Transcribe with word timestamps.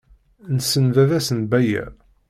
Nessen 0.55 0.85
baba-s 0.95 1.27
n 1.37 1.39
Baya. 1.51 1.85